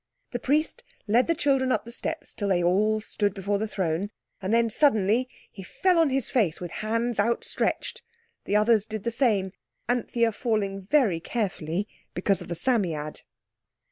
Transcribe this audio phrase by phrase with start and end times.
[0.31, 4.09] The priest led the children up the steps till they all stood before the throne;
[4.41, 8.01] and then, suddenly, he fell on his face with hands outstretched.
[8.45, 9.51] The others did the same,
[9.87, 13.21] Anthea falling very carefully because of the Psammead.